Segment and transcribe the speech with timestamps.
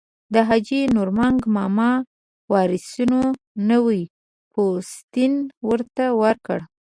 [0.33, 1.91] د حاجي نورنګ ماما
[2.51, 3.21] وارثینو
[3.69, 4.01] نوی
[4.51, 5.33] پوستین
[5.67, 6.59] ورته ورکړ.